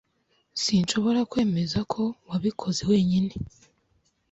Sinshobora 0.63 1.19
kwizera 1.31 1.81
ko 1.93 2.03
wabikoze 2.29 2.81
wenyine 2.91 3.33